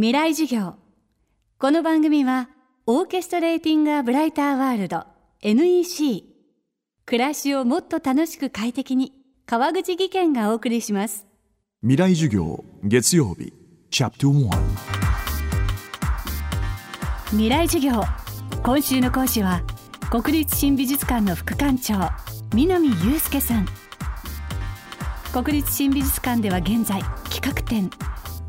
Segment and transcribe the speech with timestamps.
[0.00, 0.76] 未来授業。
[1.58, 2.48] この番組は
[2.86, 5.02] オーケストレーティング・ア・ブライター・ワールド
[5.42, 6.24] NEC
[7.04, 9.12] 暮らしをもっと楽しく快適に
[9.44, 11.26] 川口義賢がお送りします。
[11.80, 13.52] 未来授業月曜日
[13.90, 14.50] チャプト1
[17.30, 18.00] 未来授業。
[18.62, 19.62] 今週の講師は
[20.12, 21.94] 国立新美術館の副館長
[22.54, 23.66] 南祐介さん。
[25.32, 27.90] 国立新美術館では現在企画展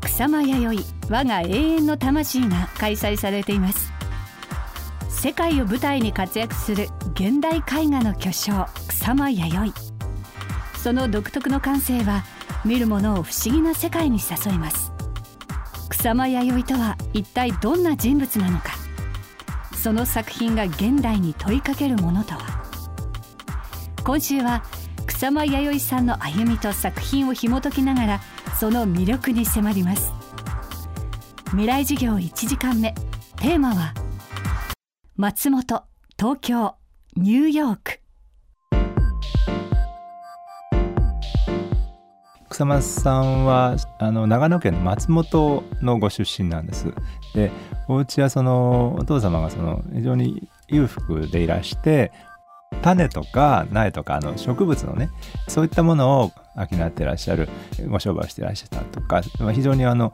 [0.00, 3.92] 草間弥生我が永遠の魂が開催されています。
[5.08, 9.72] 世界を舞台に活躍する現代絵画の巨匠草間彌生。
[10.78, 12.24] その独特の感性は
[12.64, 14.92] 見る者を不思議な世界に誘います。
[15.90, 18.70] 草間彌生とは一体どんな人物なのか。
[19.74, 22.64] その作品が現代に問いかけるものとは。
[24.04, 24.62] 今週は
[25.06, 28.20] 草間彌生さんの歩みと作品を紐解きながら
[28.60, 30.12] その魅力に迫ります。
[31.46, 32.94] 未来授業1時間目。
[33.36, 33.94] テーマは
[35.16, 35.84] 松本
[36.18, 36.74] 東京
[37.16, 38.00] ニューヨーク。
[42.50, 46.92] 草間さんはあの長野県の松本のご出身なんです。
[47.34, 47.50] で
[47.88, 52.12] お家はそのお父様がその非常に裕福でいらして
[52.82, 55.08] 種とか苗とかあの植物のね
[55.48, 56.32] そういったものを
[56.66, 57.48] 商ってらっしゃる
[57.88, 59.22] ご商売をしてらっしゃったとか、
[59.52, 60.12] 非常にあの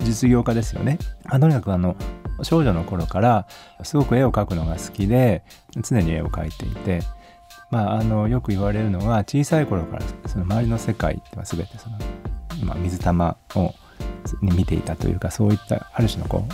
[0.00, 0.98] 実業家ですよね。
[1.30, 1.96] とにかくあの
[2.42, 3.46] 少女の頃から
[3.82, 5.42] すごく絵を描くのが好きで
[5.82, 7.00] 常に絵を描いていて、
[7.70, 11.98] まあ、あのよく言われるのは小さい頃からその周りの世界っては全てその、
[12.64, 13.74] まあ、水玉を
[14.42, 16.44] に見ていたというかそういったある種のこ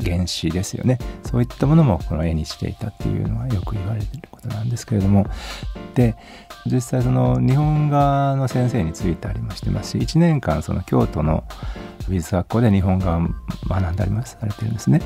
[0.00, 5.26] う原子ですよねそういったものもこの絵にしていたっていうのはよく言われていることなんですけれども
[5.98, 6.14] で
[6.64, 11.42] 実際その日本画の先生についてありましてますし1年間その京都の
[12.08, 13.22] 美術学校で日本画を
[13.68, 15.02] 学んでありますされてるんですね。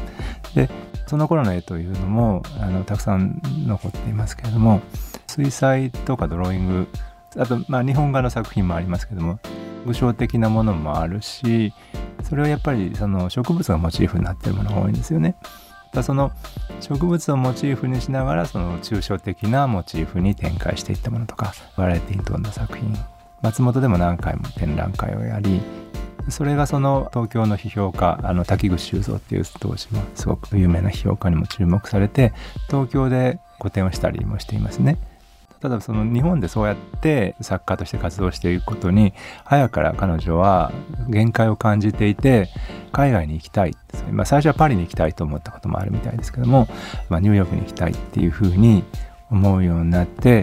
[0.54, 0.68] で
[1.06, 4.82] その頃の絵というのもあのたくさん残っていますけれども
[5.28, 6.88] 水彩とかドローイング
[7.38, 9.38] あとまあ日本画の作品もありますけども
[9.86, 11.72] 具象的なものもあるし
[12.22, 15.36] それはやっぱりその植物がモチーフになってるものが多いんですよね。
[15.92, 16.32] だその
[16.80, 22.94] 植物をモチーフにしながらその抽象的なモチーフに展開していったものとかバラエティに富んだ作品
[23.42, 25.60] 松本でも何回も展覧会をやり
[26.28, 32.32] それがその東京の批評家あの滝口修造っていう当時もすごく有名な批評家にも注目されて
[32.68, 34.98] 東京で個展をしたりもしていますね。
[35.62, 39.14] ただその日本でそうやって作家として活動していくことに
[39.44, 40.72] 早から彼女は
[41.08, 42.48] 限界を感じていて
[42.90, 43.76] 海外に行きたい、
[44.10, 46.66] まあ、最初はパリに行きたいと思ったこともあるみたいですけども、
[47.08, 48.82] まあ、ニューヨークに行きたいっていうふうに
[49.30, 50.42] 思うようになって、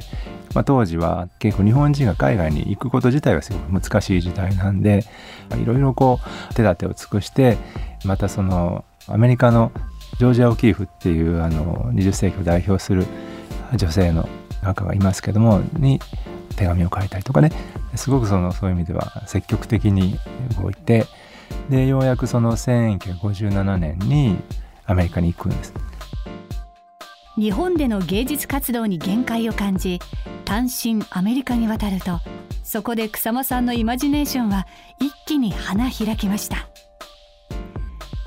[0.55, 5.03] まあ、当時は結構日本人が海外に行くこと自体がすごく難しい時代なんで
[5.61, 7.57] いろいろこう手立てを尽くして
[8.05, 9.73] またそのアメリカの
[10.17, 13.05] ジョージア・オキーフっていうあの20世紀を代表する
[13.75, 14.29] 女性の
[14.63, 15.99] 画家がいますけどもに
[16.55, 17.51] 手紙を書いたりとかね
[17.95, 20.19] すごくそのそういう意味では積極的に
[20.61, 21.05] 動いて
[21.69, 24.37] でようやくその1957年に
[24.85, 25.73] アメリカに行くんです。
[27.39, 29.99] 日本での芸術活動に限界を感じ
[30.43, 32.19] 単身アメリカに渡ると
[32.65, 34.67] そこで草間さんのイマジネーションは
[34.99, 36.67] 一気に花開きました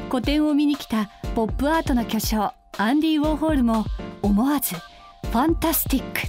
[0.09, 3.85] 個展を見に来たポップアートの巨匠アンディ・ウォーホールも
[4.23, 4.77] 思わず
[5.33, 6.21] ファンタスティック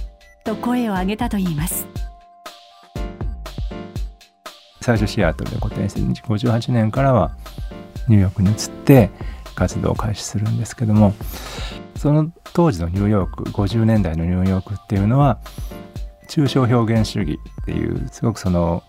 [0.44, 1.86] と声を上げたといいます
[4.80, 7.36] 最初シアトルで個展して58年からは
[8.08, 8.56] ニューヨークに移っ
[8.86, 9.10] て
[9.56, 11.12] 活動を開始するんですけども
[11.96, 15.38] その当時のニューヨーク50年代のニューヨークっていうのは
[16.30, 18.82] 抽象表現主義っていうすごくその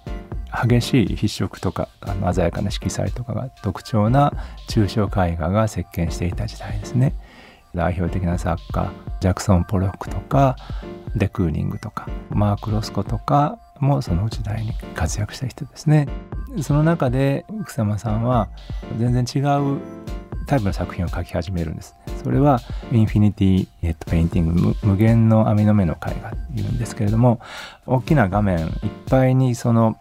[0.66, 4.32] 激しい筆色とかあの鮮やかな色彩とかが特徴な
[4.70, 7.14] 抽象絵画が席巻していた時代ですね。
[7.76, 10.56] 代表的な作家ジャクソン・ポロックとか
[11.16, 16.08] デ・クーニングとかマーク・ロスコとかもその時代に活躍した人ですね。
[16.62, 18.48] その中で草間さんは
[18.98, 19.80] 全然違う
[20.48, 21.96] タイプの作品を描き始めるんです。
[22.24, 22.60] それは
[22.92, 27.40] Infinity Net Painting 無限の網の目の絵画っていうんですけれども
[27.86, 28.72] 大きな画面いっ
[29.10, 29.98] ぱいにその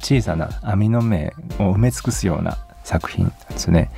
[0.00, 3.90] 小さな網の目を埋め尽くすような作品ですね。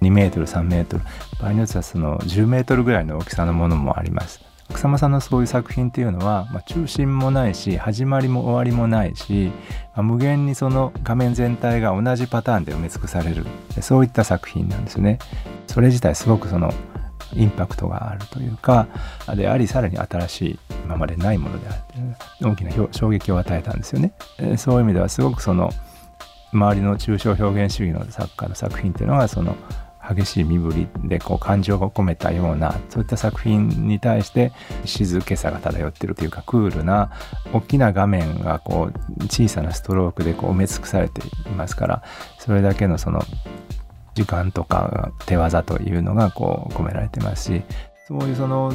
[0.00, 1.04] 2メートル3メートル
[1.40, 4.40] 場合によってはその10メートルぐらいの大きさのものもあります
[4.72, 9.50] 草間さんのそういう作品っていうのは、まあ、中心もないし始まりも終わりもないし、
[9.94, 13.46] まあ、無限にその画面全体が同じパターンで埋め尽くされる
[13.80, 15.18] そういった作品なんですよね。
[15.66, 16.72] それ自体すごくその
[17.34, 18.88] インパクトがあるというか
[19.34, 24.12] でありさらに新しい今までないものであるという大きな衝撃を与えたんですよね。
[24.56, 25.70] そういう意味ではすごくその
[26.52, 29.56] 周りの抽象表現主義の作家の作品っていうのがその
[30.14, 30.72] 激しい身振
[31.02, 34.52] りでこう感情が込めたようなそういった作品に対して
[34.84, 37.10] 静けさが漂ってるというかクールな
[37.52, 38.90] 大きな画面がこ
[39.20, 42.02] う小さなストロークでこう埋め尽くされていますから
[42.38, 43.22] それだけのその
[44.14, 47.62] 時間とか手技というのがこう込められてますし。
[48.08, 48.72] そういうその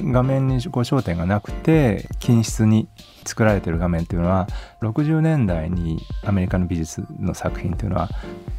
[0.00, 2.88] 画面にこう焦点がなくて均質に
[3.24, 4.46] 作られてる画面っていうのは
[4.80, 8.08] 60年代にアメリカの美術の作品っていうのは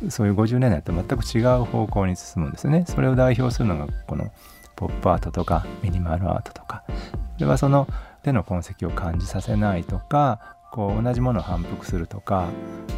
[0.10, 2.84] そういう50年代と全く違う方向に進むんですね。
[2.90, 4.30] それを代表するのがこの
[4.76, 6.84] ポップアートとかミニマルアートとか
[7.36, 7.88] それはその
[8.24, 12.50] 手の痕跡を感じさせないとかこう同じものを反復するとか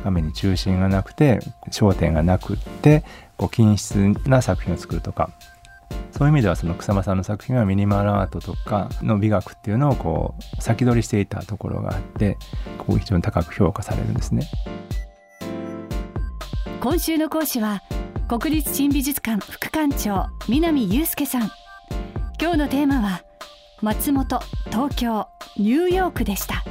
[0.03, 1.39] 画面に中心がなくて
[1.69, 3.03] 焦点がなくって
[3.37, 5.29] こう均質な作品を作るとか
[6.19, 12.37] そういう意味ではその草間さんの作品はミニマルアートとかの美学っていうのをこう先取りしていたところがあって
[12.77, 14.45] こう非常に高く評価されるんですね。
[16.81, 17.83] 今週の講師は
[18.27, 21.51] 国立新美術館副館長南祐介さん。
[22.37, 23.21] 今日のテーマは
[23.81, 25.25] 松本東京
[25.55, 26.65] ニューヨークでした。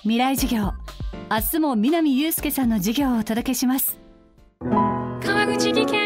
[0.00, 0.72] 未来授業
[1.30, 3.96] 明日も南祐介さんの授業をお届けします。
[5.22, 6.05] 川口技研